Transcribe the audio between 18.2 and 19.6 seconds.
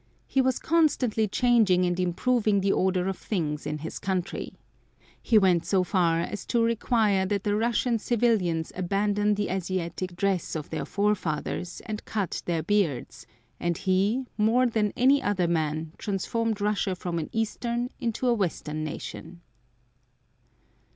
a western nation.